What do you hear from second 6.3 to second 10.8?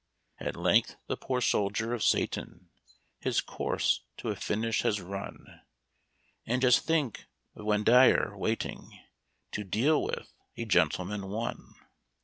And just think of Windeyer waiting To deal with "A